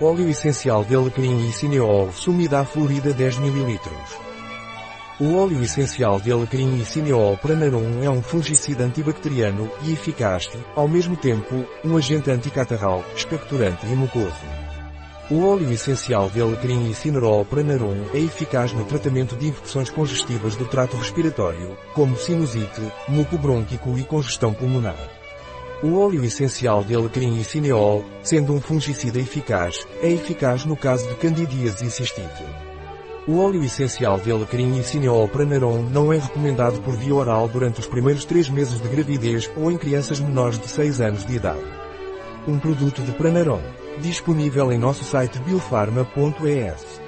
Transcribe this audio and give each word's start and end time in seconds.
Óleo 0.00 0.28
essencial 0.28 0.84
de 0.84 0.96
alecrim 0.96 1.48
e 1.48 1.52
cineol 1.52 2.12
sumida 2.12 2.64
florida 2.64 3.12
10 3.12 3.38
ml. 3.38 3.78
O 5.20 5.36
óleo 5.36 5.62
essencial 5.62 6.20
de 6.20 6.32
alecrim 6.32 6.80
e 6.80 6.84
cineol 6.84 7.36
pranarum 7.36 8.02
é 8.02 8.10
um 8.10 8.20
fungicida 8.20 8.82
antibacteriano 8.82 9.70
e 9.84 9.92
eficaz, 9.92 10.50
ao 10.74 10.88
mesmo 10.88 11.16
tempo, 11.16 11.64
um 11.84 11.96
agente 11.96 12.28
anticatarral, 12.28 13.04
expectorante 13.14 13.86
e 13.86 13.94
mucoso. 13.94 14.34
O 15.30 15.46
óleo 15.46 15.70
essencial 15.70 16.28
de 16.28 16.40
alecrim 16.40 16.90
e 16.90 16.94
cinerol 16.94 17.44
pranarum 17.44 18.06
é 18.12 18.18
eficaz 18.18 18.72
no 18.72 18.84
tratamento 18.84 19.36
de 19.36 19.46
infecções 19.46 19.90
congestivas 19.90 20.56
do 20.56 20.64
trato 20.64 20.96
respiratório, 20.96 21.78
como 21.94 22.16
sinusite, 22.16 22.82
muco 23.06 23.38
brônquico 23.38 23.96
e 23.96 24.02
congestão 24.02 24.52
pulmonar. 24.52 25.23
O 25.84 25.98
óleo 25.98 26.24
essencial 26.24 26.82
de 26.82 26.94
alecrim 26.94 27.38
e 27.38 27.44
cineol, 27.44 28.06
sendo 28.22 28.54
um 28.54 28.60
fungicida 28.60 29.18
eficaz, 29.18 29.86
é 30.00 30.10
eficaz 30.10 30.64
no 30.64 30.74
caso 30.74 31.06
de 31.06 31.14
candidíase 31.16 31.84
e 31.84 31.90
cistite. 31.90 32.42
O 33.28 33.38
óleo 33.38 33.62
essencial 33.62 34.18
de 34.18 34.32
alecrim 34.32 34.78
e 34.78 34.82
cineol 34.82 35.28
pranarum 35.28 35.82
não 35.82 36.10
é 36.10 36.16
recomendado 36.16 36.80
por 36.80 36.96
via 36.96 37.14
oral 37.14 37.48
durante 37.48 37.80
os 37.80 37.86
primeiros 37.86 38.24
3 38.24 38.48
meses 38.48 38.80
de 38.80 38.88
gravidez 38.88 39.50
ou 39.54 39.70
em 39.70 39.76
crianças 39.76 40.18
menores 40.20 40.58
de 40.58 40.68
6 40.68 41.02
anos 41.02 41.26
de 41.26 41.36
idade. 41.36 41.60
Um 42.48 42.58
produto 42.58 43.02
de 43.02 43.12
Pranarum, 43.12 43.60
disponível 44.00 44.72
em 44.72 44.78
nosso 44.78 45.04
site 45.04 45.38
biofarma.es. 45.40 47.03